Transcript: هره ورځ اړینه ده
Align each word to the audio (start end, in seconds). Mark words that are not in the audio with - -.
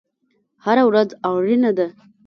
هره 0.63 0.83
ورځ 0.89 1.09
اړینه 1.29 1.71
ده 1.77 1.87